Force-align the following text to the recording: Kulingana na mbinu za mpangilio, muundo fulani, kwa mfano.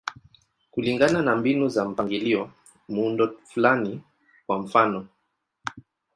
Kulingana 0.71 1.21
na 1.21 1.35
mbinu 1.35 1.67
za 1.69 1.85
mpangilio, 1.89 2.51
muundo 2.87 3.37
fulani, 3.45 4.01
kwa 4.45 4.59
mfano. 4.59 5.07